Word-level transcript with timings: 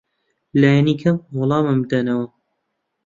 لانی 0.61 0.93
کەم 1.01 1.17
وەڵامم 1.37 1.79
بدەنەوە. 1.83 2.25